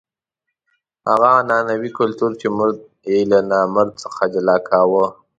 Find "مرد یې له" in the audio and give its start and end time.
2.57-3.39